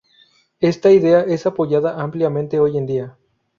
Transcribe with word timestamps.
Esta 0.61 0.89
idea 0.91 1.19
es 1.19 1.45
apoyada 1.45 2.01
ampliamente 2.01 2.59
hoy 2.59 2.75
en 2.79 2.87
día. 2.87 3.17